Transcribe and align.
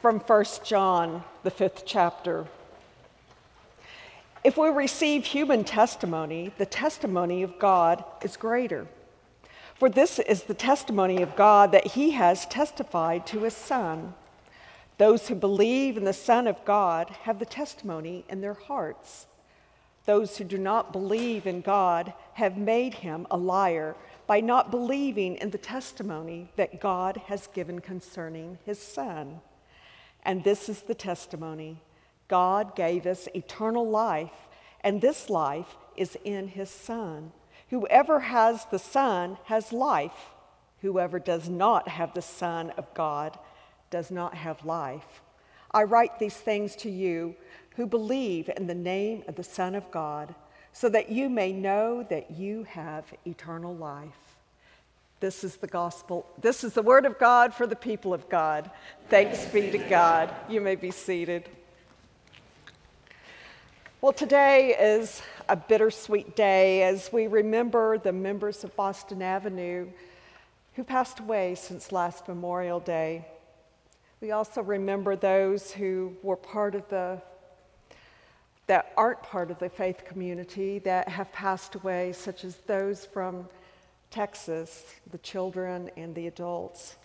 from 0.00 0.20
1 0.20 0.44
John, 0.64 1.24
the 1.42 1.50
fifth 1.50 1.84
chapter. 1.86 2.46
If 4.44 4.56
we 4.56 4.68
receive 4.68 5.24
human 5.24 5.64
testimony, 5.64 6.52
the 6.58 6.66
testimony 6.66 7.42
of 7.42 7.58
God 7.58 8.04
is 8.22 8.36
greater. 8.36 8.86
For 9.74 9.88
this 9.88 10.18
is 10.18 10.44
the 10.44 10.54
testimony 10.54 11.22
of 11.22 11.36
God 11.36 11.72
that 11.72 11.88
he 11.88 12.12
has 12.12 12.46
testified 12.46 13.26
to 13.28 13.40
his 13.40 13.56
Son. 13.56 14.14
Those 14.98 15.28
who 15.28 15.34
believe 15.34 15.96
in 15.96 16.04
the 16.04 16.12
Son 16.12 16.46
of 16.46 16.64
God 16.64 17.10
have 17.22 17.38
the 17.38 17.46
testimony 17.46 18.24
in 18.28 18.40
their 18.40 18.54
hearts. 18.54 19.26
Those 20.04 20.36
who 20.36 20.44
do 20.44 20.58
not 20.58 20.92
believe 20.92 21.46
in 21.46 21.60
God 21.60 22.12
have 22.34 22.56
made 22.56 22.94
him 22.94 23.26
a 23.30 23.36
liar 23.36 23.96
by 24.26 24.40
not 24.40 24.70
believing 24.70 25.36
in 25.36 25.50
the 25.50 25.58
testimony 25.58 26.48
that 26.56 26.80
God 26.80 27.16
has 27.26 27.48
given 27.48 27.80
concerning 27.80 28.58
his 28.64 28.80
Son. 28.80 29.40
And 30.26 30.42
this 30.42 30.68
is 30.68 30.82
the 30.82 30.94
testimony 30.94 31.80
God 32.26 32.74
gave 32.74 33.06
us 33.06 33.28
eternal 33.32 33.88
life, 33.88 34.34
and 34.80 35.00
this 35.00 35.30
life 35.30 35.76
is 35.96 36.18
in 36.24 36.48
his 36.48 36.68
Son. 36.68 37.30
Whoever 37.70 38.18
has 38.18 38.66
the 38.66 38.80
Son 38.80 39.38
has 39.44 39.72
life. 39.72 40.32
Whoever 40.82 41.20
does 41.20 41.48
not 41.48 41.86
have 41.86 42.12
the 42.12 42.22
Son 42.22 42.70
of 42.70 42.92
God 42.92 43.38
does 43.90 44.10
not 44.10 44.34
have 44.34 44.64
life. 44.64 45.22
I 45.70 45.84
write 45.84 46.18
these 46.18 46.36
things 46.36 46.74
to 46.76 46.90
you 46.90 47.36
who 47.76 47.86
believe 47.86 48.50
in 48.56 48.66
the 48.66 48.74
name 48.74 49.22
of 49.28 49.36
the 49.36 49.44
Son 49.44 49.76
of 49.76 49.90
God, 49.92 50.34
so 50.72 50.88
that 50.88 51.08
you 51.08 51.28
may 51.28 51.52
know 51.52 52.02
that 52.10 52.32
you 52.32 52.64
have 52.64 53.04
eternal 53.24 53.74
life. 53.76 54.25
This 55.18 55.44
is 55.44 55.56
the 55.56 55.66
gospel. 55.66 56.26
This 56.40 56.62
is 56.62 56.74
the 56.74 56.82
word 56.82 57.06
of 57.06 57.18
God 57.18 57.54
for 57.54 57.66
the 57.66 57.74
people 57.74 58.12
of 58.12 58.28
God. 58.28 58.70
Thanks 59.08 59.46
be 59.46 59.70
to 59.70 59.78
God. 59.78 60.34
You 60.48 60.60
may 60.60 60.74
be 60.74 60.90
seated. 60.90 61.48
Well, 64.02 64.12
today 64.12 64.76
is 64.78 65.22
a 65.48 65.56
bittersweet 65.56 66.36
day 66.36 66.82
as 66.82 67.10
we 67.10 67.28
remember 67.28 67.96
the 67.96 68.12
members 68.12 68.62
of 68.62 68.76
Boston 68.76 69.22
Avenue 69.22 69.88
who 70.74 70.84
passed 70.84 71.20
away 71.20 71.54
since 71.54 71.92
last 71.92 72.28
Memorial 72.28 72.80
Day. 72.80 73.26
We 74.20 74.32
also 74.32 74.62
remember 74.62 75.16
those 75.16 75.72
who 75.72 76.14
were 76.22 76.36
part 76.36 76.74
of 76.74 76.86
the 76.90 77.22
that 78.66 78.92
aren't 78.96 79.22
part 79.22 79.50
of 79.50 79.58
the 79.60 79.70
faith 79.70 80.04
community 80.04 80.80
that 80.80 81.08
have 81.08 81.32
passed 81.32 81.74
away, 81.76 82.12
such 82.12 82.44
as 82.44 82.56
those 82.66 83.06
from 83.06 83.48
Texas, 84.10 84.84
the 85.10 85.18
children 85.18 85.90
and 85.96 86.14
the 86.14 86.26
adults. 86.26 86.96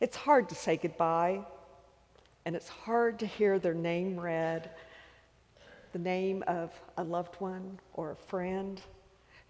It's 0.00 0.16
hard 0.16 0.48
to 0.48 0.54
say 0.54 0.76
goodbye, 0.76 1.40
and 2.44 2.56
it's 2.56 2.68
hard 2.68 3.18
to 3.20 3.26
hear 3.26 3.58
their 3.58 3.74
name 3.74 4.18
read, 4.18 4.70
the 5.92 5.98
name 5.98 6.42
of 6.46 6.72
a 6.96 7.04
loved 7.04 7.36
one 7.40 7.78
or 7.94 8.10
a 8.10 8.16
friend 8.16 8.80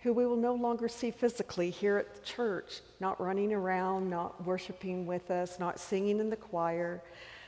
who 0.03 0.13
we 0.13 0.27
will 0.27 0.37
no 0.37 0.55
longer 0.55 0.89
see 0.89 1.13
physically 1.13 1.71
here 1.71 1.97
at 1.97 2.13
the 2.13 2.21
church, 2.23 2.81
not 2.99 3.21
running 3.21 3.53
around, 3.53 4.11
not 4.11 4.45
worshiping 4.45 5.07
with 5.07 5.31
us, 5.31 5.61
not 5.61 5.79
singing 5.79 6.19
in 6.19 6.29
the 6.29 6.37
choir, 6.37 7.01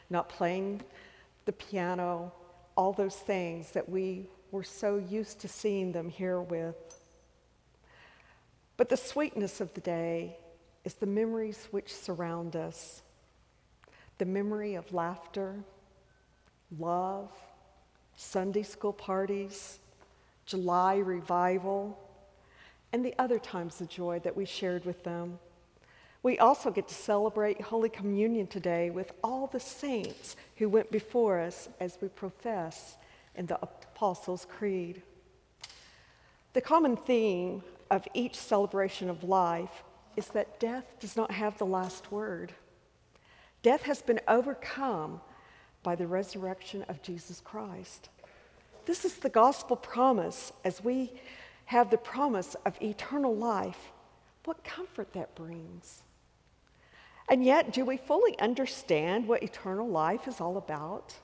not 0.09 0.29
playing 0.29 0.81
the 1.47 1.53
piano, 1.53 2.33
all 2.77 2.93
those 2.93 3.17
things 3.17 3.73
that 3.73 3.89
we 3.89 4.29
were 4.53 4.63
so 4.63 4.97
used 4.97 5.41
to 5.41 5.49
seeing 5.49 5.91
them 5.91 6.09
here 6.09 6.41
with. 6.41 6.77
But 8.77 8.89
the 8.89 8.97
sweetness 8.97 9.61
of 9.61 9.73
the 9.75 9.81
day 9.81 10.37
is 10.85 10.95
the 10.95 11.07
memories 11.07 11.69
which 11.71 11.95
surround 11.95 12.57
us 12.57 13.03
the 14.19 14.25
memory 14.25 14.77
of 14.77 14.93
laughter, 14.93 15.57
love, 16.79 17.33
Sunday 18.17 18.63
school 18.63 18.93
parties, 18.93 19.81
July 20.47 20.99
revival, 20.99 21.99
and 22.93 23.05
the 23.05 23.15
other 23.19 23.41
times 23.41 23.81
of 23.81 23.89
joy 23.89 24.21
that 24.21 24.37
we 24.37 24.45
shared 24.45 24.85
with 24.85 25.03
them. 25.03 25.39
We 26.23 26.39
also 26.39 26.71
get 26.71 26.87
to 26.89 26.95
celebrate 26.95 27.61
Holy 27.61 27.89
Communion 27.89 28.47
today 28.47 28.91
with 28.91 29.13
all 29.25 29.49
the 29.49 29.59
saints 29.59 30.37
who 30.57 30.69
went 30.69 30.93
before 30.93 31.41
us 31.41 31.69
as 31.81 31.99
we 32.01 32.09
profess 32.09 32.97
in 33.35 33.47
the 33.47 33.59
Apostles' 33.61 34.47
Creed. 34.49 35.03
The 36.53 36.61
common 36.61 36.97
theme 36.97 37.65
of 37.95 38.09
each 38.13 38.35
celebration 38.35 39.09
of 39.09 39.23
life 39.23 39.85
is 40.17 40.27
that 40.29 40.59
death 40.59 40.85
does 40.99 41.17
not 41.17 41.31
have 41.31 41.57
the 41.59 41.67
last 41.67 42.11
word. 42.11 42.53
Death 43.63 43.83
has 43.83 44.03
been 44.03 44.21
overcome 44.27 45.21
by 45.85 45.95
the 45.95 46.07
resurrection 46.07 46.85
of 46.89 47.03
Jesus 47.03 47.41
Christ. 47.41 48.09
This 48.85 49.05
is 49.05 49.15
the 49.15 49.29
gospel 49.29 49.77
promise 49.77 50.53
as 50.65 50.83
we 50.83 51.13
have 51.67 51.89
the 51.89 51.97
promise 51.97 52.57
of 52.67 52.77
eternal 52.83 53.35
life. 53.35 53.93
What 54.45 54.65
comfort 54.65 55.13
that 55.13 55.37
brings. 55.37 56.03
And 57.29 57.45
yet, 57.45 57.73
do 57.73 57.85
we 57.85 57.97
fully 57.97 58.37
understand 58.41 59.29
what 59.29 59.45
eternal 59.45 59.89
life 59.89 60.27
is 60.27 60.41
all 60.41 60.57
about? 60.57 61.15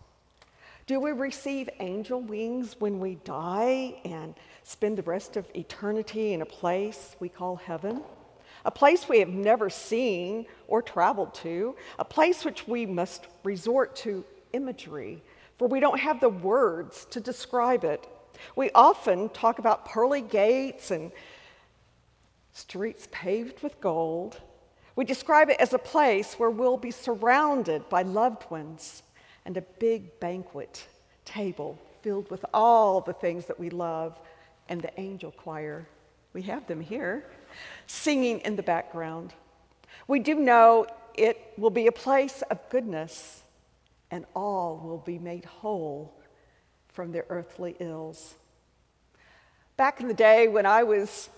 Do 0.90 0.98
we 0.98 1.12
receive 1.12 1.70
angel 1.78 2.20
wings 2.20 2.74
when 2.80 2.98
we 2.98 3.14
die 3.22 3.94
and 4.04 4.34
spend 4.64 4.98
the 4.98 5.04
rest 5.04 5.36
of 5.36 5.46
eternity 5.54 6.32
in 6.32 6.42
a 6.42 6.44
place 6.44 7.14
we 7.20 7.28
call 7.28 7.54
heaven? 7.54 8.02
A 8.64 8.72
place 8.72 9.08
we 9.08 9.20
have 9.20 9.28
never 9.28 9.70
seen 9.70 10.46
or 10.66 10.82
traveled 10.82 11.32
to, 11.34 11.76
a 12.00 12.04
place 12.04 12.44
which 12.44 12.66
we 12.66 12.86
must 12.86 13.28
resort 13.44 13.94
to 13.98 14.24
imagery, 14.52 15.22
for 15.60 15.68
we 15.68 15.78
don't 15.78 16.00
have 16.00 16.18
the 16.18 16.28
words 16.28 17.06
to 17.10 17.20
describe 17.20 17.84
it. 17.84 18.08
We 18.56 18.72
often 18.74 19.28
talk 19.28 19.60
about 19.60 19.84
pearly 19.84 20.22
gates 20.22 20.90
and 20.90 21.12
streets 22.52 23.06
paved 23.12 23.62
with 23.62 23.80
gold. 23.80 24.40
We 24.96 25.04
describe 25.04 25.50
it 25.50 25.60
as 25.60 25.72
a 25.72 25.78
place 25.78 26.34
where 26.34 26.50
we'll 26.50 26.76
be 26.76 26.90
surrounded 26.90 27.88
by 27.88 28.02
loved 28.02 28.50
ones 28.50 29.04
and 29.44 29.56
a 29.56 29.62
big 29.62 30.18
banquet 30.20 30.86
table 31.24 31.78
filled 32.02 32.30
with 32.30 32.44
all 32.54 33.00
the 33.00 33.12
things 33.12 33.46
that 33.46 33.58
we 33.58 33.70
love, 33.70 34.18
and 34.68 34.80
the 34.80 35.00
angel 35.00 35.32
choir. 35.32 35.86
We 36.32 36.42
have 36.42 36.66
them 36.66 36.80
here, 36.80 37.24
singing 37.86 38.38
in 38.40 38.56
the 38.56 38.62
background. 38.62 39.34
We 40.06 40.20
do 40.20 40.36
know 40.36 40.86
it 41.14 41.52
will 41.58 41.70
be 41.70 41.88
a 41.88 41.92
place 41.92 42.42
of 42.50 42.58
goodness, 42.70 43.42
and 44.10 44.24
all 44.34 44.80
will 44.82 44.98
be 44.98 45.18
made 45.18 45.44
whole 45.44 46.14
from 46.88 47.12
their 47.12 47.26
earthly 47.28 47.76
ills. 47.80 48.34
Back 49.76 50.00
in 50.00 50.08
the 50.08 50.14
day 50.14 50.48
when 50.48 50.66
I 50.66 50.82
was 50.84 51.28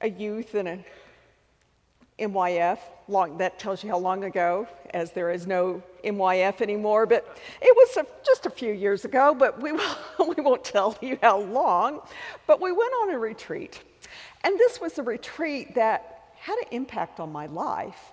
a 0.00 0.10
youth 0.10 0.54
and 0.54 0.68
a 0.68 0.84
MYF. 2.22 2.78
Long, 3.08 3.36
that 3.38 3.58
tells 3.58 3.82
you 3.82 3.90
how 3.90 3.98
long 3.98 4.24
ago, 4.24 4.66
as 4.90 5.10
there 5.10 5.30
is 5.30 5.46
no 5.46 5.82
MYF 6.04 6.60
anymore. 6.60 7.04
But 7.06 7.36
it 7.60 7.76
was 7.76 7.96
a, 7.96 8.06
just 8.24 8.46
a 8.46 8.50
few 8.50 8.72
years 8.72 9.04
ago, 9.04 9.34
but 9.34 9.60
we, 9.60 9.72
we 10.18 10.42
won't 10.42 10.64
tell 10.64 10.96
you 11.00 11.18
how 11.22 11.40
long. 11.40 12.00
But 12.46 12.60
we 12.60 12.72
went 12.72 12.92
on 13.02 13.10
a 13.10 13.18
retreat. 13.18 13.80
And 14.44 14.58
this 14.58 14.80
was 14.80 14.98
a 14.98 15.02
retreat 15.02 15.74
that 15.74 16.32
had 16.36 16.56
an 16.58 16.68
impact 16.70 17.20
on 17.20 17.30
my 17.32 17.46
life. 17.46 18.12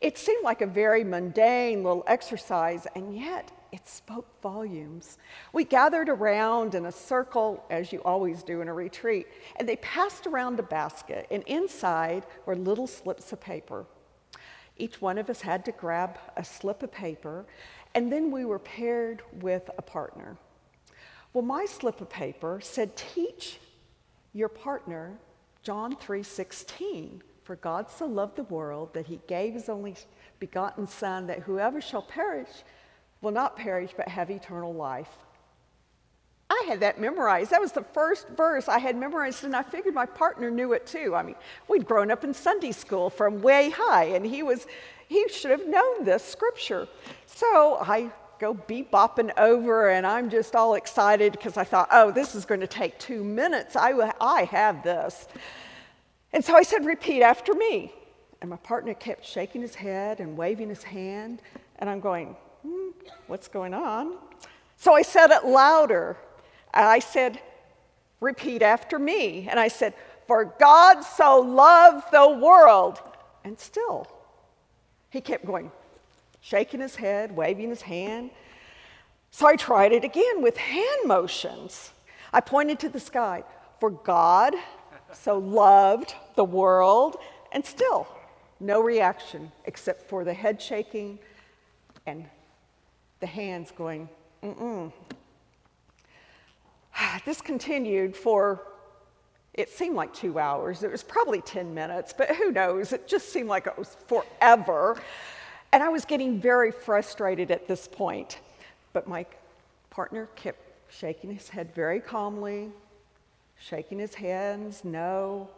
It 0.00 0.18
seemed 0.18 0.44
like 0.44 0.60
a 0.60 0.66
very 0.66 1.04
mundane 1.04 1.82
little 1.82 2.04
exercise, 2.06 2.86
and 2.94 3.16
yet 3.16 3.50
it 3.72 3.88
spoke 3.88 4.40
volumes. 4.42 5.18
We 5.52 5.64
gathered 5.64 6.08
around 6.08 6.74
in 6.74 6.86
a 6.86 6.92
circle, 6.92 7.64
as 7.70 7.92
you 7.92 8.02
always 8.04 8.42
do 8.42 8.60
in 8.60 8.68
a 8.68 8.74
retreat, 8.74 9.26
and 9.56 9.68
they 9.68 9.76
passed 9.76 10.26
around 10.26 10.58
a 10.58 10.62
basket, 10.62 11.26
and 11.30 11.42
inside 11.44 12.26
were 12.44 12.56
little 12.56 12.86
slips 12.86 13.32
of 13.32 13.40
paper. 13.40 13.86
Each 14.76 15.00
one 15.00 15.16
of 15.16 15.30
us 15.30 15.40
had 15.40 15.64
to 15.64 15.72
grab 15.72 16.18
a 16.36 16.44
slip 16.44 16.82
of 16.82 16.92
paper, 16.92 17.46
and 17.94 18.12
then 18.12 18.30
we 18.30 18.44
were 18.44 18.58
paired 18.58 19.22
with 19.40 19.70
a 19.78 19.82
partner. 19.82 20.36
Well, 21.32 21.44
my 21.44 21.64
slip 21.64 22.00
of 22.02 22.10
paper 22.10 22.60
said, 22.62 22.96
Teach 22.96 23.58
your 24.34 24.50
partner 24.50 25.18
John 25.62 25.96
3:16. 25.96 27.22
For 27.46 27.54
God 27.54 27.88
so 27.88 28.06
loved 28.06 28.34
the 28.34 28.42
world 28.42 28.92
that 28.94 29.06
he 29.06 29.20
gave 29.28 29.54
his 29.54 29.68
only 29.68 29.94
begotten 30.40 30.88
Son, 30.88 31.28
that 31.28 31.38
whoever 31.38 31.80
shall 31.80 32.02
perish 32.02 32.48
will 33.20 33.30
not 33.30 33.56
perish 33.56 33.92
but 33.96 34.08
have 34.08 34.32
eternal 34.32 34.74
life. 34.74 35.08
I 36.50 36.64
had 36.66 36.80
that 36.80 37.00
memorized. 37.00 37.52
That 37.52 37.60
was 37.60 37.70
the 37.70 37.84
first 37.84 38.26
verse 38.30 38.66
I 38.66 38.80
had 38.80 38.96
memorized, 38.96 39.44
and 39.44 39.54
I 39.54 39.62
figured 39.62 39.94
my 39.94 40.06
partner 40.06 40.50
knew 40.50 40.72
it 40.72 40.88
too. 40.88 41.14
I 41.14 41.22
mean, 41.22 41.36
we'd 41.68 41.86
grown 41.86 42.10
up 42.10 42.24
in 42.24 42.34
Sunday 42.34 42.72
school 42.72 43.10
from 43.10 43.40
way 43.40 43.70
high, 43.70 44.06
and 44.06 44.26
he 44.26 44.42
was 44.42 44.66
he 45.06 45.28
should 45.28 45.52
have 45.52 45.68
known 45.68 46.04
this 46.04 46.24
scripture. 46.24 46.88
So 47.26 47.78
I 47.80 48.10
go 48.40 48.54
bebopping 48.54 49.30
over, 49.38 49.90
and 49.90 50.04
I'm 50.04 50.30
just 50.30 50.56
all 50.56 50.74
excited 50.74 51.30
because 51.30 51.56
I 51.56 51.62
thought, 51.62 51.90
oh, 51.92 52.10
this 52.10 52.34
is 52.34 52.44
going 52.44 52.60
to 52.60 52.66
take 52.66 52.98
two 52.98 53.22
minutes. 53.22 53.76
I, 53.76 54.12
I 54.20 54.44
have 54.46 54.82
this. 54.82 55.28
And 56.36 56.44
so 56.44 56.54
I 56.54 56.64
said, 56.64 56.84
repeat 56.84 57.22
after 57.22 57.54
me. 57.54 57.94
And 58.42 58.50
my 58.50 58.58
partner 58.58 58.92
kept 58.92 59.24
shaking 59.24 59.62
his 59.62 59.74
head 59.74 60.20
and 60.20 60.36
waving 60.36 60.68
his 60.68 60.82
hand, 60.82 61.40
and 61.78 61.88
I'm 61.88 61.98
going, 61.98 62.36
hmm, 62.62 62.90
what's 63.26 63.48
going 63.48 63.72
on? 63.72 64.18
So 64.76 64.92
I 64.92 65.00
said 65.00 65.30
it 65.30 65.46
louder. 65.46 66.18
I 66.74 66.98
said, 66.98 67.40
repeat 68.20 68.60
after 68.60 68.98
me. 68.98 69.48
And 69.48 69.58
I 69.58 69.68
said, 69.68 69.94
For 70.26 70.44
God 70.44 71.00
so 71.00 71.40
loved 71.40 72.12
the 72.12 72.28
world. 72.28 73.00
And 73.42 73.58
still, 73.58 74.06
he 75.08 75.22
kept 75.22 75.46
going, 75.46 75.72
shaking 76.42 76.80
his 76.80 76.96
head, 76.96 77.34
waving 77.34 77.70
his 77.70 77.80
hand. 77.80 78.28
So 79.30 79.46
I 79.46 79.56
tried 79.56 79.92
it 79.92 80.04
again 80.04 80.42
with 80.42 80.58
hand 80.58 81.00
motions. 81.06 81.92
I 82.30 82.42
pointed 82.42 82.78
to 82.80 82.90
the 82.90 83.00
sky, 83.00 83.42
For 83.80 83.88
God 83.88 84.54
so 85.16 85.38
loved 85.38 86.14
the 86.34 86.44
world. 86.44 87.16
And 87.52 87.64
still, 87.64 88.06
no 88.60 88.80
reaction 88.82 89.50
except 89.64 90.08
for 90.08 90.24
the 90.24 90.34
head 90.34 90.60
shaking 90.60 91.18
and 92.06 92.24
the 93.20 93.26
hands 93.26 93.72
going, 93.76 94.08
mm-mm. 94.42 94.92
This 97.24 97.40
continued 97.40 98.16
for, 98.16 98.62
it 99.54 99.70
seemed 99.70 99.96
like 99.96 100.14
two 100.14 100.38
hours. 100.38 100.82
It 100.82 100.90
was 100.90 101.02
probably 101.02 101.40
10 101.40 101.74
minutes, 101.74 102.14
but 102.16 102.30
who 102.36 102.52
knows? 102.52 102.92
It 102.92 103.08
just 103.08 103.32
seemed 103.32 103.48
like 103.48 103.66
it 103.66 103.76
was 103.78 103.96
forever. 104.06 105.00
And 105.72 105.82
I 105.82 105.88
was 105.88 106.04
getting 106.04 106.40
very 106.40 106.70
frustrated 106.70 107.50
at 107.50 107.66
this 107.66 107.88
point. 107.88 108.40
But 108.92 109.08
my 109.08 109.26
partner 109.90 110.28
kept 110.36 110.60
shaking 110.88 111.34
his 111.34 111.48
head 111.48 111.74
very 111.74 112.00
calmly, 112.00 112.70
shaking 113.58 113.98
his 113.98 114.14
hands, 114.14 114.84
no. 114.84 115.48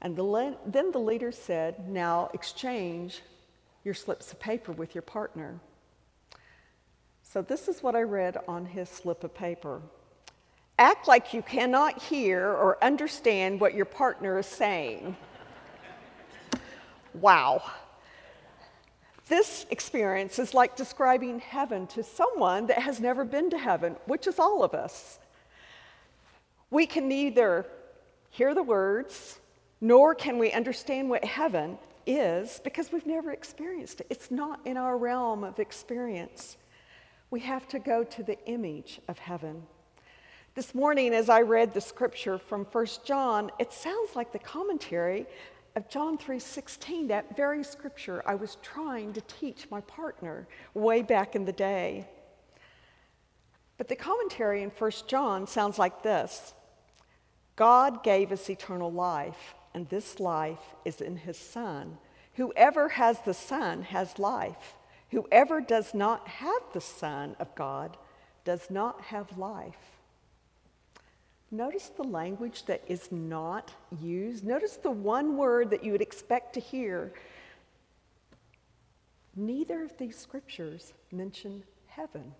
And 0.00 0.16
the 0.16 0.56
then 0.66 0.90
the 0.92 0.98
leader 0.98 1.32
said, 1.32 1.88
Now 1.88 2.30
exchange 2.34 3.22
your 3.84 3.94
slips 3.94 4.32
of 4.32 4.40
paper 4.40 4.72
with 4.72 4.94
your 4.94 5.02
partner. 5.02 5.60
So 7.22 7.42
this 7.42 7.68
is 7.68 7.82
what 7.82 7.96
I 7.96 8.02
read 8.02 8.36
on 8.46 8.66
his 8.66 8.88
slip 8.88 9.24
of 9.24 9.34
paper. 9.34 9.80
Act 10.78 11.06
like 11.08 11.32
you 11.32 11.42
cannot 11.42 12.02
hear 12.02 12.48
or 12.48 12.82
understand 12.82 13.60
what 13.60 13.74
your 13.74 13.84
partner 13.84 14.38
is 14.38 14.46
saying. 14.46 15.16
wow. 17.14 17.62
This 19.28 19.66
experience 19.70 20.38
is 20.38 20.52
like 20.52 20.76
describing 20.76 21.40
heaven 21.40 21.86
to 21.88 22.02
someone 22.02 22.66
that 22.66 22.78
has 22.78 23.00
never 23.00 23.24
been 23.24 23.50
to 23.50 23.58
heaven, 23.58 23.96
which 24.06 24.26
is 24.26 24.38
all 24.38 24.62
of 24.62 24.74
us. 24.74 25.18
We 26.74 26.86
can 26.86 27.06
neither 27.06 27.66
hear 28.30 28.52
the 28.52 28.64
words, 28.64 29.38
nor 29.80 30.12
can 30.12 30.38
we 30.38 30.50
understand 30.50 31.08
what 31.08 31.24
heaven 31.24 31.78
is 32.04 32.60
because 32.64 32.90
we've 32.90 33.06
never 33.06 33.30
experienced 33.30 34.00
it. 34.00 34.08
It's 34.10 34.32
not 34.32 34.58
in 34.64 34.76
our 34.76 34.98
realm 34.98 35.44
of 35.44 35.60
experience. 35.60 36.56
We 37.30 37.38
have 37.40 37.68
to 37.68 37.78
go 37.78 38.02
to 38.02 38.24
the 38.24 38.44
image 38.46 39.00
of 39.06 39.20
heaven. 39.20 39.62
This 40.56 40.74
morning, 40.74 41.14
as 41.14 41.28
I 41.28 41.42
read 41.42 41.72
the 41.72 41.80
scripture 41.80 42.38
from 42.38 42.64
1 42.64 42.86
John, 43.04 43.52
it 43.60 43.72
sounds 43.72 44.16
like 44.16 44.32
the 44.32 44.40
commentary 44.40 45.28
of 45.76 45.88
John 45.88 46.18
3:16, 46.18 47.06
that 47.06 47.36
very 47.36 47.62
scripture 47.62 48.20
I 48.26 48.34
was 48.34 48.56
trying 48.62 49.12
to 49.12 49.20
teach 49.20 49.70
my 49.70 49.82
partner 49.82 50.48
way 50.74 51.02
back 51.02 51.36
in 51.36 51.44
the 51.44 51.52
day. 51.52 52.08
But 53.78 53.86
the 53.86 53.94
commentary 53.94 54.64
in 54.64 54.70
1 54.70 55.06
John 55.06 55.46
sounds 55.46 55.78
like 55.78 56.02
this. 56.02 56.52
God 57.56 58.02
gave 58.02 58.32
us 58.32 58.50
eternal 58.50 58.92
life, 58.92 59.54
and 59.74 59.88
this 59.88 60.18
life 60.18 60.74
is 60.84 61.00
in 61.00 61.16
his 61.16 61.38
Son. 61.38 61.98
Whoever 62.34 62.88
has 62.90 63.20
the 63.20 63.34
Son 63.34 63.82
has 63.82 64.18
life. 64.18 64.74
Whoever 65.10 65.60
does 65.60 65.94
not 65.94 66.26
have 66.26 66.62
the 66.72 66.80
Son 66.80 67.36
of 67.38 67.54
God 67.54 67.96
does 68.44 68.70
not 68.70 69.00
have 69.02 69.38
life. 69.38 69.94
Notice 71.50 71.88
the 71.90 72.02
language 72.02 72.64
that 72.64 72.82
is 72.88 73.12
not 73.12 73.72
used. 74.02 74.44
Notice 74.44 74.76
the 74.76 74.90
one 74.90 75.36
word 75.36 75.70
that 75.70 75.84
you 75.84 75.92
would 75.92 76.02
expect 76.02 76.54
to 76.54 76.60
hear. 76.60 77.12
Neither 79.36 79.84
of 79.84 79.96
these 79.96 80.16
scriptures 80.18 80.92
mention 81.12 81.62
heaven. 81.86 82.34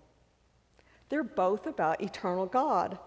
They're 1.09 1.23
both 1.23 1.69
about 1.69 2.01
eternal 2.01 2.47
God. 2.47 2.99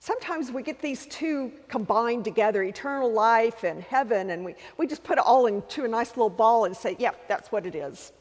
Sometimes 0.00 0.50
we 0.50 0.62
get 0.62 0.80
these 0.80 1.06
two 1.06 1.52
combined 1.68 2.24
together, 2.24 2.62
eternal 2.62 3.10
life 3.12 3.64
and 3.64 3.82
heaven, 3.82 4.30
and 4.30 4.44
we, 4.44 4.54
we 4.76 4.86
just 4.86 5.02
put 5.02 5.18
it 5.18 5.24
all 5.24 5.46
into 5.46 5.84
a 5.84 5.88
nice 5.88 6.10
little 6.10 6.28
ball 6.28 6.66
and 6.66 6.76
say, 6.76 6.96
yep, 6.98 7.26
that's 7.28 7.50
what 7.50 7.64
it 7.64 7.74
is. 7.74 8.12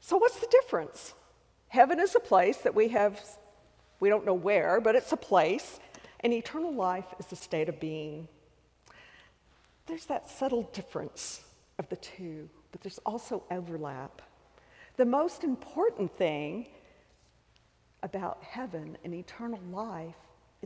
So, 0.00 0.16
what's 0.16 0.40
the 0.40 0.48
difference? 0.48 1.14
Heaven 1.68 2.00
is 2.00 2.14
a 2.14 2.20
place 2.20 2.58
that 2.58 2.74
we 2.74 2.88
have, 2.88 3.20
we 4.00 4.08
don't 4.08 4.24
know 4.24 4.34
where, 4.34 4.80
but 4.80 4.94
it's 4.94 5.12
a 5.12 5.16
place, 5.16 5.78
and 6.20 6.32
eternal 6.32 6.74
life 6.74 7.06
is 7.18 7.30
a 7.32 7.36
state 7.36 7.68
of 7.68 7.78
being. 7.78 8.28
There's 9.86 10.06
that 10.06 10.28
subtle 10.28 10.68
difference 10.72 11.42
of 11.78 11.88
the 11.88 11.96
two, 11.96 12.48
but 12.72 12.80
there's 12.80 12.98
also 13.06 13.44
overlap. 13.50 14.22
The 14.96 15.04
most 15.04 15.44
important 15.44 16.16
thing 16.16 16.66
about 18.02 18.42
heaven 18.42 18.96
and 19.04 19.14
eternal 19.14 19.60
life 19.70 20.14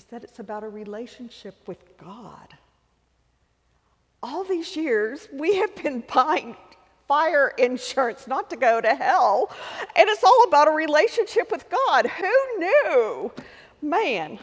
is 0.01 0.05
that 0.05 0.25
it's 0.25 0.39
about 0.39 0.65
a 0.65 0.69
relationship 0.69 1.55
with 1.67 1.99
God. 1.99 2.57
All 4.23 4.45
these 4.45 4.75
years, 4.75 5.29
we 5.31 5.57
have 5.57 5.77
been 5.77 6.03
buying 6.15 6.57
fire 7.07 7.49
insurance 7.59 8.27
not 8.27 8.49
to 8.49 8.57
go 8.57 8.81
to 8.81 8.95
hell, 8.95 9.55
and 9.95 10.09
it's 10.09 10.25
all 10.25 10.45
about 10.49 10.69
a 10.69 10.71
relationship 10.71 11.51
with 11.51 11.67
God. 11.69 12.07
Who 12.07 12.59
knew? 12.59 13.33
Man. 13.83 14.39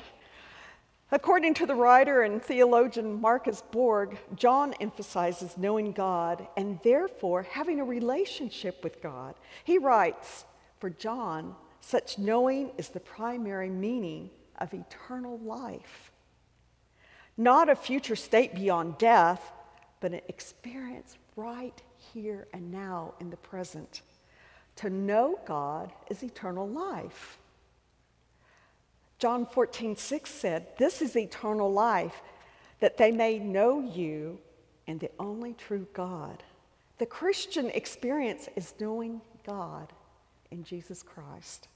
According 1.11 1.55
to 1.55 1.65
the 1.65 1.73
writer 1.73 2.21
and 2.21 2.39
theologian 2.39 3.19
Marcus 3.19 3.63
Borg, 3.71 4.15
John 4.35 4.75
emphasizes 4.79 5.57
knowing 5.57 5.91
God 5.91 6.47
and 6.55 6.79
therefore 6.83 7.41
having 7.41 7.79
a 7.79 7.83
relationship 7.83 8.83
with 8.83 9.01
God. 9.01 9.33
He 9.63 9.79
writes, 9.79 10.45
For 10.79 10.91
John, 10.91 11.55
such 11.81 12.19
knowing 12.19 12.69
is 12.77 12.89
the 12.89 12.99
primary 12.99 13.71
meaning 13.71 14.29
of 14.57 14.73
eternal 14.73 15.37
life. 15.39 16.11
Not 17.37 17.69
a 17.69 17.75
future 17.75 18.15
state 18.15 18.55
beyond 18.55 18.97
death, 18.97 19.51
but 19.99 20.11
an 20.11 20.21
experience 20.27 21.17
right 21.35 21.79
here 22.13 22.47
and 22.53 22.71
now 22.71 23.13
in 23.19 23.29
the 23.29 23.37
present. 23.37 24.01
To 24.77 24.89
know 24.89 25.39
God 25.45 25.91
is 26.09 26.23
eternal 26.23 26.67
life. 26.67 27.37
John 29.19 29.45
14, 29.47 29.95
6 29.95 30.29
said, 30.29 30.67
This 30.77 31.01
is 31.01 31.15
eternal 31.15 31.71
life, 31.71 32.21
that 32.79 32.97
they 32.97 33.11
may 33.11 33.39
know 33.39 33.81
you 33.81 34.39
and 34.85 34.99
the 34.99 35.11
only 35.19 35.53
true 35.53 35.87
God. 35.93 36.43
The 36.99 37.05
Christian 37.05 37.69
experience 37.71 38.47
is 38.55 38.73
knowing 38.79 39.21
God 39.45 39.91
in 40.51 40.63
Jesus 40.63 41.03
Christ. 41.03 41.67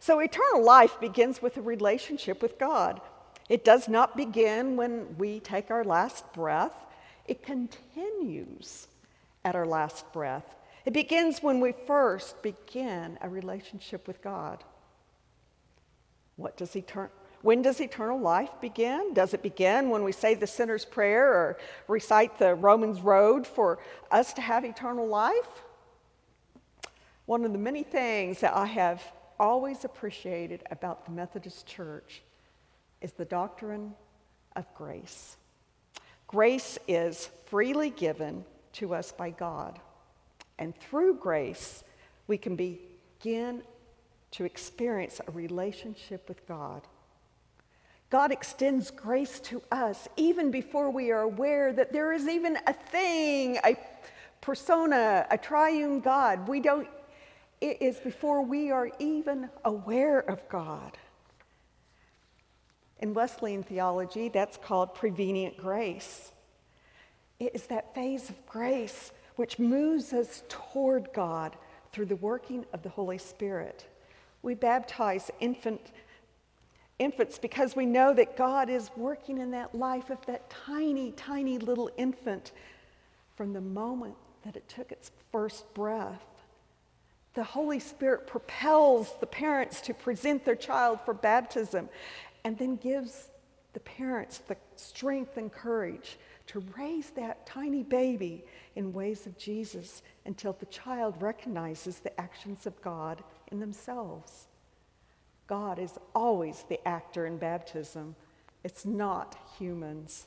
So 0.00 0.20
eternal 0.20 0.64
life 0.64 1.00
begins 1.00 1.40
with 1.40 1.56
a 1.56 1.62
relationship 1.62 2.42
with 2.42 2.58
God. 2.58 3.00
It 3.48 3.64
does 3.64 3.88
not 3.88 4.16
begin 4.16 4.76
when 4.76 5.16
we 5.18 5.40
take 5.40 5.70
our 5.70 5.84
last 5.84 6.32
breath, 6.32 6.74
it 7.26 7.42
continues 7.42 8.88
at 9.44 9.54
our 9.54 9.66
last 9.66 10.10
breath. 10.12 10.54
It 10.84 10.92
begins 10.92 11.42
when 11.42 11.60
we 11.60 11.72
first 11.86 12.42
begin 12.42 13.18
a 13.22 13.28
relationship 13.28 14.06
with 14.06 14.22
God. 14.22 14.62
What 16.36 16.56
does 16.56 16.70
etern- 16.70 17.10
when 17.42 17.62
does 17.62 17.80
eternal 17.80 18.18
life 18.18 18.50
begin? 18.60 19.12
Does 19.12 19.34
it 19.34 19.42
begin 19.42 19.90
when 19.90 20.02
we 20.02 20.12
say 20.12 20.34
the 20.34 20.46
sinner's 20.46 20.84
prayer 20.84 21.30
or 21.30 21.58
recite 21.88 22.38
the 22.38 22.54
Romans 22.54 23.00
Road 23.00 23.46
for 23.46 23.78
us 24.10 24.32
to 24.34 24.40
have 24.40 24.64
eternal 24.64 25.06
life? 25.06 25.62
One 27.26 27.44
of 27.44 27.52
the 27.52 27.58
many 27.58 27.82
things 27.82 28.40
that 28.40 28.54
I 28.54 28.66
have 28.66 29.02
always 29.38 29.84
appreciated 29.84 30.62
about 30.70 31.04
the 31.04 31.12
Methodist 31.12 31.66
Church 31.66 32.22
is 33.00 33.12
the 33.12 33.24
doctrine 33.24 33.94
of 34.56 34.72
grace. 34.74 35.36
Grace 36.26 36.78
is 36.88 37.28
freely 37.46 37.90
given 37.90 38.44
to 38.72 38.94
us 38.94 39.12
by 39.12 39.30
God. 39.30 39.78
And 40.58 40.76
through 40.76 41.16
grace, 41.16 41.84
we 42.26 42.38
can 42.38 42.56
begin 42.56 43.62
to 44.32 44.44
experience 44.44 45.20
a 45.26 45.30
relationship 45.30 46.28
with 46.28 46.46
God. 46.46 46.82
God 48.10 48.32
extends 48.32 48.90
grace 48.90 49.40
to 49.40 49.62
us 49.72 50.08
even 50.16 50.50
before 50.50 50.90
we 50.90 51.10
are 51.10 51.22
aware 51.22 51.72
that 51.72 51.92
there 51.92 52.12
is 52.12 52.28
even 52.28 52.58
a 52.66 52.72
thing, 52.72 53.58
a 53.64 53.76
persona, 54.40 55.26
a 55.30 55.38
triune 55.38 56.00
God. 56.00 56.46
We 56.46 56.60
don't 56.60 56.88
it 57.60 57.80
is 57.80 57.98
before 57.98 58.42
we 58.42 58.70
are 58.70 58.90
even 58.98 59.48
aware 59.64 60.20
of 60.20 60.48
God. 60.48 60.98
In 63.00 63.14
Wesleyan 63.14 63.62
theology, 63.62 64.28
that's 64.28 64.56
called 64.56 64.94
prevenient 64.94 65.56
grace. 65.56 66.32
It 67.38 67.54
is 67.54 67.66
that 67.66 67.94
phase 67.94 68.30
of 68.30 68.46
grace 68.46 69.12
which 69.36 69.58
moves 69.58 70.12
us 70.12 70.42
toward 70.48 71.12
God 71.12 71.56
through 71.92 72.06
the 72.06 72.16
working 72.16 72.64
of 72.72 72.82
the 72.82 72.88
Holy 72.88 73.18
Spirit. 73.18 73.86
We 74.42 74.54
baptize 74.54 75.30
infant, 75.40 75.80
infants 76.98 77.38
because 77.38 77.74
we 77.74 77.86
know 77.86 78.14
that 78.14 78.36
God 78.36 78.68
is 78.68 78.90
working 78.96 79.38
in 79.38 79.50
that 79.52 79.74
life 79.74 80.10
of 80.10 80.24
that 80.26 80.48
tiny, 80.50 81.12
tiny 81.12 81.58
little 81.58 81.90
infant 81.96 82.52
from 83.36 83.52
the 83.52 83.60
moment 83.60 84.14
that 84.44 84.56
it 84.56 84.68
took 84.68 84.92
its 84.92 85.10
first 85.32 85.72
breath. 85.74 86.24
The 87.34 87.44
Holy 87.44 87.80
Spirit 87.80 88.26
propels 88.26 89.12
the 89.20 89.26
parents 89.26 89.80
to 89.82 89.94
present 89.94 90.44
their 90.44 90.54
child 90.54 91.00
for 91.04 91.14
baptism 91.14 91.88
and 92.44 92.56
then 92.56 92.76
gives 92.76 93.28
the 93.72 93.80
parents 93.80 94.38
the 94.38 94.56
strength 94.76 95.36
and 95.36 95.52
courage 95.52 96.16
to 96.46 96.62
raise 96.76 97.10
that 97.10 97.46
tiny 97.46 97.82
baby 97.82 98.44
in 98.76 98.92
ways 98.92 99.26
of 99.26 99.36
Jesus 99.36 100.02
until 100.26 100.52
the 100.52 100.66
child 100.66 101.20
recognizes 101.20 101.98
the 101.98 102.18
actions 102.20 102.66
of 102.66 102.80
God 102.82 103.22
in 103.50 103.58
themselves. 103.60 104.46
God 105.46 105.78
is 105.78 105.98
always 106.14 106.64
the 106.68 106.86
actor 106.86 107.26
in 107.26 107.36
baptism, 107.36 108.14
it's 108.62 108.84
not 108.84 109.36
humans. 109.58 110.26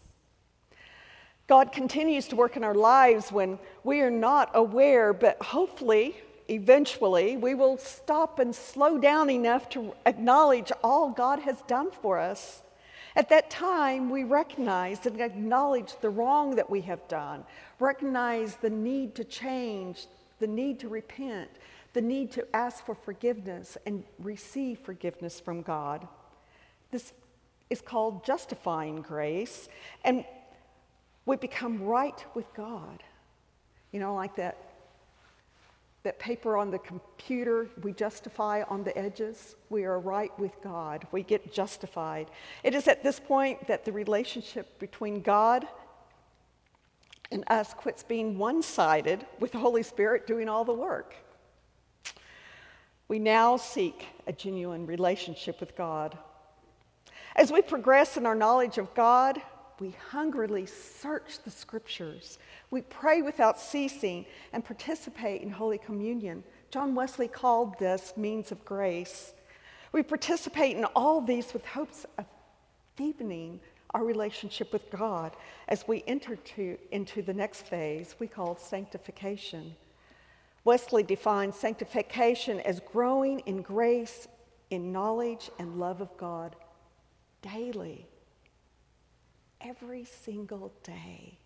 God 1.47 1.71
continues 1.71 2.27
to 2.27 2.35
work 2.35 2.57
in 2.57 2.63
our 2.63 2.75
lives 2.75 3.31
when 3.31 3.57
we 3.85 4.01
are 4.01 4.11
not 4.11 4.51
aware, 4.53 5.13
but 5.13 5.41
hopefully, 5.41 6.17
eventually, 6.47 7.37
we 7.37 7.53
will 7.53 7.77
stop 7.77 8.39
and 8.39 8.55
slow 8.55 8.97
down 8.97 9.29
enough 9.29 9.69
to 9.69 9.93
acknowledge 10.05 10.71
all 10.83 11.09
God 11.09 11.39
has 11.39 11.61
done 11.67 11.91
for 11.91 12.19
us. 12.19 12.61
At 13.15 13.29
that 13.29 13.49
time, 13.49 14.09
we 14.09 14.23
recognize 14.23 15.05
and 15.05 15.19
acknowledge 15.19 15.93
the 16.01 16.09
wrong 16.09 16.55
that 16.55 16.69
we 16.69 16.81
have 16.81 17.07
done, 17.07 17.43
recognize 17.79 18.55
the 18.57 18.69
need 18.69 19.15
to 19.15 19.23
change, 19.23 20.05
the 20.39 20.47
need 20.47 20.79
to 20.81 20.89
repent, 20.89 21.49
the 21.93 22.01
need 22.01 22.31
to 22.33 22.55
ask 22.55 22.85
for 22.85 22.93
forgiveness 22.93 23.77
and 23.85 24.03
receive 24.19 24.79
forgiveness 24.79 25.39
from 25.39 25.63
God. 25.63 26.07
This 26.91 27.11
is 27.69 27.81
called 27.81 28.23
justifying 28.23 29.01
grace, 29.01 29.67
and 30.03 30.23
we 31.25 31.37
become 31.37 31.83
right 31.83 32.23
with 32.35 32.53
God. 32.53 33.01
You 33.91 33.99
know, 33.99 34.13
like 34.13 34.35
that 34.35 34.66
that 36.07 36.19
paper 36.19 36.55
on 36.55 36.71
the 36.71 36.79
computer 36.79 37.67
we 37.83 37.91
justify 37.91 38.63
on 38.69 38.81
the 38.81 38.97
edges. 38.97 39.57
We 39.69 39.83
are 39.83 39.99
right 39.99 40.31
with 40.39 40.53
God. 40.63 41.05
We 41.11 41.21
get 41.21 41.51
justified. 41.51 42.31
It 42.63 42.73
is 42.73 42.87
at 42.87 43.03
this 43.03 43.19
point 43.19 43.67
that 43.67 43.83
the 43.83 43.91
relationship 43.91 44.79
between 44.79 45.21
God 45.21 45.67
and 47.29 47.43
us 47.47 47.73
quits 47.73 48.03
being 48.03 48.37
one 48.37 48.63
sided 48.63 49.25
with 49.41 49.51
the 49.51 49.57
Holy 49.57 49.83
Spirit 49.83 50.25
doing 50.25 50.47
all 50.47 50.63
the 50.63 50.71
work. 50.71 51.13
We 53.09 53.19
now 53.19 53.57
seek 53.57 54.05
a 54.27 54.31
genuine 54.31 54.85
relationship 54.85 55.59
with 55.59 55.75
God. 55.75 56.17
As 57.35 57.51
we 57.51 57.61
progress 57.61 58.15
in 58.15 58.25
our 58.25 58.33
knowledge 58.33 58.77
of 58.77 58.93
God, 58.93 59.41
we 59.79 59.95
hungrily 60.09 60.65
search 60.65 61.39
the 61.43 61.51
scriptures. 61.51 62.39
We 62.71 62.81
pray 62.81 63.21
without 63.21 63.59
ceasing 63.59 64.25
and 64.53 64.65
participate 64.65 65.41
in 65.41 65.49
Holy 65.49 65.77
Communion. 65.77 66.43
John 66.71 66.95
Wesley 66.95 67.27
called 67.27 67.77
this 67.77 68.13
means 68.17 68.51
of 68.51 68.65
grace. 68.65 69.33
We 69.91 70.03
participate 70.03 70.75
in 70.75 70.85
all 70.85 71.21
these 71.21 71.53
with 71.53 71.65
hopes 71.65 72.05
of 72.17 72.25
deepening 72.95 73.59
our 73.91 74.03
relationship 74.03 74.73
with 74.73 74.89
God 74.89 75.35
as 75.67 75.87
we 75.87 76.03
enter 76.07 76.35
to, 76.35 76.77
into 76.91 77.21
the 77.21 77.33
next 77.33 77.61
phase 77.61 78.15
we 78.19 78.27
call 78.27 78.57
sanctification. 78.57 79.75
Wesley 80.65 81.03
defines 81.03 81.55
sanctification 81.55 82.59
as 82.61 82.81
growing 82.81 83.39
in 83.41 83.61
grace, 83.61 84.27
in 84.71 84.91
knowledge, 84.91 85.49
and 85.59 85.79
love 85.79 86.01
of 86.01 86.15
God 86.17 86.55
daily 87.41 88.07
every 89.61 90.05
single 90.05 90.73
day. 90.83 91.37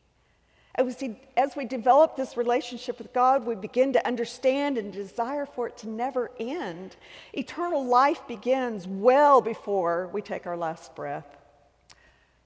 As 0.76 1.56
we, 1.58 1.66
develop 1.66 2.16
this 2.16 2.38
relationship 2.38 2.98
with 2.98 3.14
God, 3.14 3.46
we 3.46 3.56
begin 3.56 3.92
to 3.94 4.08
understand 4.08 4.78
and 4.78 4.92
desire 4.92 5.46
for 5.46 5.68
it 5.68 5.78
to 5.80 5.90
never 5.90 6.32
end. 6.40 6.96
Eternal 7.34 7.86
life 7.86 8.26
begins 8.28 8.88
well 8.88 9.42
before 9.42 10.10
we 10.14 10.22
take 10.22 10.48
our 10.48 10.56
last 10.56 10.96
breath. 10.96 11.38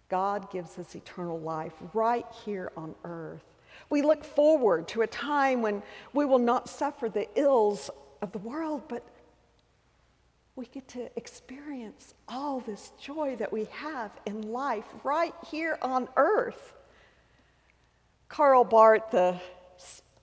God 0.10 0.52
gives 0.52 0.78
us 0.80 0.96
eternal 0.96 1.40
life 1.40 1.74
right 1.94 2.26
here 2.46 2.72
on 2.76 2.96
earth. 3.04 3.44
We 3.90 4.02
look 4.02 4.24
forward 4.24 4.88
to 4.90 5.04
a 5.04 5.08
time 5.08 5.62
when 5.62 5.84
we 6.14 6.26
will 6.26 6.40
not 6.40 6.68
suffer 6.68 7.10
the 7.10 7.28
ills 7.36 7.92
of 8.22 8.32
the 8.32 8.40
world, 8.40 8.84
but 8.88 9.04
we 10.56 10.66
get 10.68 10.88
to 10.88 11.10
experience 11.18 12.14
all 12.28 12.62
this 12.62 12.92
joy 13.02 13.36
that 13.36 13.52
we 13.52 13.66
have 13.66 14.12
in 14.26 14.54
life 14.54 14.86
right 15.04 15.34
here 15.52 15.78
on 15.82 16.08
earth. 16.16 16.74
Karl 18.30 18.64
Barth, 18.64 19.12
the 19.12 19.40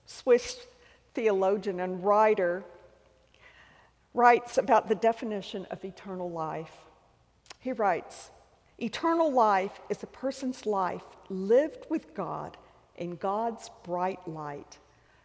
Swiss 0.05 0.57
theologian 1.13 1.79
and 1.79 2.03
writer, 2.03 2.63
writes 4.13 4.57
about 4.57 4.87
the 4.87 4.95
definition 4.95 5.65
of 5.69 5.85
eternal 5.85 6.29
life. 6.29 6.73
He 7.59 7.71
writes 7.71 8.31
Eternal 8.79 9.31
life 9.31 9.79
is 9.89 10.01
a 10.01 10.07
person's 10.07 10.65
life 10.65 11.03
lived 11.29 11.85
with 11.89 12.15
God 12.15 12.57
in 12.95 13.15
God's 13.15 13.69
bright 13.83 14.27
light, 14.27 14.79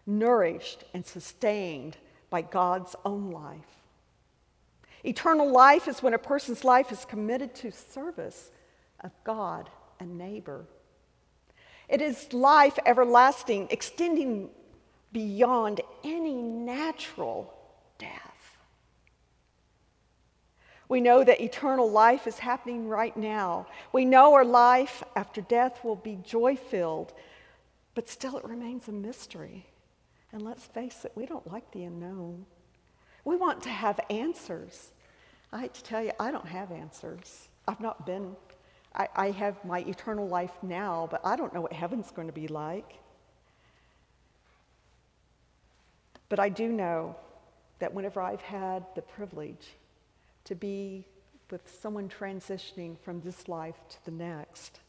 nourished 0.06 0.84
and 0.92 1.04
sustained 1.04 1.96
by 2.28 2.42
God's 2.42 2.94
own 3.06 3.30
life. 3.30 3.77
Eternal 5.04 5.50
life 5.50 5.88
is 5.88 6.02
when 6.02 6.14
a 6.14 6.18
person's 6.18 6.64
life 6.64 6.90
is 6.92 7.04
committed 7.04 7.54
to 7.56 7.70
service 7.70 8.50
of 9.00 9.12
God 9.24 9.70
and 10.00 10.18
neighbor. 10.18 10.66
It 11.88 12.02
is 12.02 12.32
life 12.32 12.78
everlasting, 12.84 13.68
extending 13.70 14.50
beyond 15.12 15.80
any 16.04 16.34
natural 16.34 17.54
death. 17.98 18.58
We 20.88 21.00
know 21.00 21.22
that 21.22 21.40
eternal 21.40 21.90
life 21.90 22.26
is 22.26 22.38
happening 22.38 22.88
right 22.88 23.16
now. 23.16 23.66
We 23.92 24.04
know 24.04 24.34
our 24.34 24.44
life 24.44 25.02
after 25.16 25.40
death 25.42 25.84
will 25.84 25.96
be 25.96 26.18
joy 26.22 26.56
filled, 26.56 27.12
but 27.94 28.08
still 28.08 28.38
it 28.38 28.44
remains 28.44 28.88
a 28.88 28.92
mystery. 28.92 29.66
And 30.32 30.42
let's 30.42 30.64
face 30.64 31.04
it, 31.04 31.12
we 31.14 31.26
don't 31.26 31.50
like 31.50 31.70
the 31.72 31.84
unknown. 31.84 32.46
We 33.24 33.36
want 33.36 33.62
to 33.62 33.68
have 33.68 34.00
answers. 34.10 34.90
I 35.52 35.62
hate 35.62 35.74
to 35.74 35.82
tell 35.82 36.02
you, 36.02 36.12
I 36.18 36.30
don't 36.30 36.46
have 36.46 36.72
answers. 36.72 37.48
I've 37.66 37.80
not 37.80 38.06
been, 38.06 38.36
I, 38.94 39.08
I 39.14 39.30
have 39.30 39.64
my 39.64 39.80
eternal 39.80 40.28
life 40.28 40.52
now, 40.62 41.08
but 41.10 41.20
I 41.24 41.36
don't 41.36 41.52
know 41.52 41.60
what 41.60 41.72
heaven's 41.72 42.10
going 42.10 42.28
to 42.28 42.32
be 42.32 42.48
like. 42.48 42.94
But 46.28 46.38
I 46.38 46.48
do 46.48 46.68
know 46.68 47.16
that 47.78 47.94
whenever 47.94 48.20
I've 48.20 48.42
had 48.42 48.84
the 48.94 49.02
privilege 49.02 49.66
to 50.44 50.54
be 50.54 51.04
with 51.50 51.62
someone 51.80 52.08
transitioning 52.08 52.98
from 52.98 53.20
this 53.20 53.48
life 53.48 53.76
to 53.88 54.04
the 54.04 54.10
next, 54.10 54.80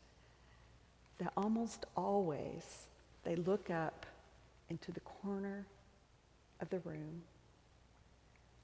that 1.19 1.31
almost 1.37 1.85
always 1.95 2.87
they 3.23 3.35
look 3.35 3.69
up 3.69 4.05
into 4.69 4.91
the 4.91 4.99
corner 5.01 5.65
of 6.61 6.69
the 6.69 6.79
room 6.79 7.21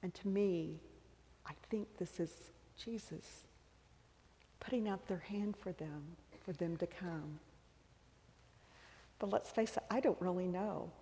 and 0.06 0.14
to 0.14 0.28
me, 0.28 0.78
I 1.44 1.54
think 1.68 1.88
this 1.98 2.20
is 2.20 2.30
Jesus 2.80 3.24
putting 4.60 4.88
out 4.88 5.08
their 5.08 5.18
hand 5.18 5.56
for 5.56 5.72
them, 5.72 6.04
for 6.44 6.52
them 6.52 6.76
to 6.76 6.86
come. 6.86 7.40
But 9.18 9.30
let's 9.30 9.50
face 9.50 9.76
it, 9.76 9.82
I 9.90 9.98
don't 9.98 10.20
really 10.20 10.46
know. 10.46 10.92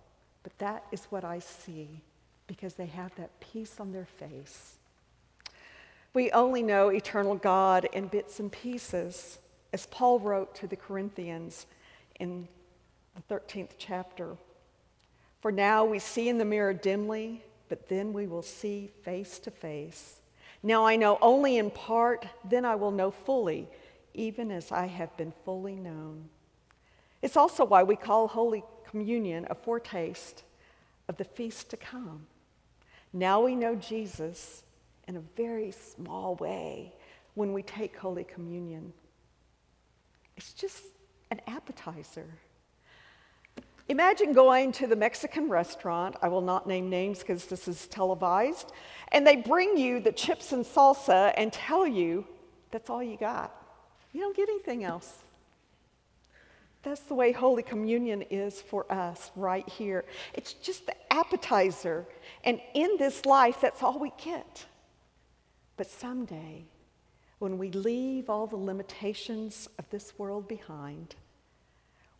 But 0.41 0.57
that 0.57 0.85
is 0.91 1.05
what 1.11 1.23
I 1.23 1.37
see 1.37 2.01
because 2.47 2.73
they 2.73 2.87
have 2.87 3.13
that 3.17 3.39
peace 3.39 3.79
on 3.79 3.91
their 3.91 4.07
face. 4.07 4.77
We 6.15 6.31
only 6.31 6.63
know 6.63 6.89
eternal 6.89 7.35
God 7.35 7.87
in 7.93 8.07
bits 8.07 8.39
and 8.39 8.51
pieces, 8.51 9.37
as 9.71 9.85
Paul 9.85 10.19
wrote 10.19 10.55
to 10.55 10.65
the 10.65 10.75
Corinthians 10.75 11.67
in 12.19 12.47
the 13.13 13.35
13th 13.35 13.73
chapter. 13.77 14.35
For 15.41 15.51
now 15.51 15.85
we 15.85 15.99
see 15.99 16.27
in 16.27 16.39
the 16.39 16.45
mirror 16.45 16.73
dimly 16.73 17.43
but 17.69 17.89
then 17.89 18.13
we 18.13 18.27
will 18.27 18.41
see 18.41 18.89
face 19.03 19.39
to 19.39 19.51
face. 19.51 20.21
Now 20.63 20.85
I 20.85 20.95
know 20.95 21.17
only 21.21 21.57
in 21.57 21.69
part, 21.69 22.25
then 22.49 22.65
I 22.65 22.75
will 22.75 22.91
know 22.91 23.11
fully, 23.11 23.67
even 24.13 24.51
as 24.51 24.71
I 24.71 24.85
have 24.87 25.15
been 25.17 25.33
fully 25.43 25.75
known. 25.75 26.29
It's 27.21 27.37
also 27.37 27.65
why 27.65 27.83
we 27.83 27.95
call 27.95 28.27
Holy 28.27 28.63
Communion 28.89 29.47
a 29.49 29.55
foretaste 29.55 30.43
of 31.07 31.17
the 31.17 31.23
feast 31.23 31.69
to 31.71 31.77
come. 31.77 32.27
Now 33.13 33.41
we 33.41 33.55
know 33.55 33.75
Jesus 33.75 34.63
in 35.07 35.17
a 35.17 35.21
very 35.35 35.71
small 35.71 36.35
way 36.35 36.93
when 37.33 37.53
we 37.53 37.63
take 37.63 37.95
Holy 37.97 38.23
Communion. 38.23 38.93
It's 40.37 40.53
just 40.53 40.83
an 41.31 41.41
appetizer. 41.47 42.27
Imagine 43.87 44.33
going 44.33 44.71
to 44.73 44.87
the 44.87 44.95
Mexican 44.95 45.47
restaurant, 45.47 46.15
I 46.21 46.27
will 46.27 46.41
not 46.41 46.67
name 46.67 46.89
names 46.89 47.19
because 47.19 47.45
this 47.45 47.67
is 47.67 47.85
televised, 47.87 48.71
and 49.11 49.25
they 49.25 49.35
bring 49.35 49.77
you 49.77 49.99
the 49.99 50.11
chips 50.11 50.53
and 50.53 50.65
salsa 50.65 51.33
and 51.37 51.53
tell 51.53 51.85
you 51.85 52.25
that's 52.71 52.89
all 52.89 53.03
you 53.03 53.15
got. 53.15 53.55
You 54.11 54.21
don't 54.21 54.35
get 54.35 54.49
anything 54.49 54.83
else. 54.83 55.19
That's 56.81 57.01
the 57.01 57.13
way 57.13 57.31
Holy 57.31 57.63
Communion 57.63 58.23
is 58.23 58.61
for 58.61 58.91
us 58.91 59.31
right 59.35 59.67
here. 59.67 60.05
It's 60.33 60.53
just 60.53 60.85
the 60.85 60.95
appetizer. 61.11 62.05
And 62.43 62.59
in 62.73 62.97
this 62.97 63.25
life, 63.25 63.59
that's 63.61 63.83
all 63.83 63.99
we 63.99 64.13
get. 64.23 64.65
But 65.77 65.87
someday, 65.87 66.65
when 67.39 67.57
we 67.57 67.71
leave 67.71 68.29
all 68.29 68.47
the 68.47 68.55
limitations 68.55 69.67
of 69.77 69.89
this 69.89 70.17
world 70.17 70.47
behind, 70.47 71.15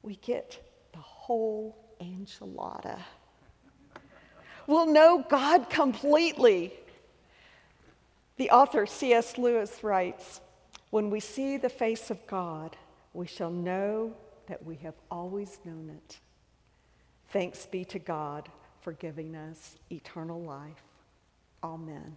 we 0.02 0.16
get 0.18 0.60
the 0.96 1.02
whole 1.02 1.76
enchilada. 2.00 2.98
We'll 4.66 4.88
know 4.88 5.24
God 5.30 5.70
completely. 5.70 6.74
The 8.38 8.50
author 8.50 8.86
C.S. 8.86 9.38
Lewis 9.38 9.84
writes 9.84 10.42
When 10.90 11.10
we 11.10 11.20
see 11.20 11.58
the 11.58 11.70
face 11.70 12.10
of 12.10 12.26
God, 12.28 12.76
we 13.14 13.28
shall 13.28 13.52
know 13.52 14.14
that 14.48 14.66
we 14.66 14.76
have 14.78 14.96
always 15.12 15.60
known 15.66 15.90
it. 15.90 16.20
Thanks 17.30 17.66
be 17.66 17.84
to 17.86 18.00
God 18.00 18.50
for 18.82 18.94
giving 18.94 19.36
us 19.36 19.76
eternal 19.92 20.42
life. 20.42 20.84
Amen. 21.64 22.16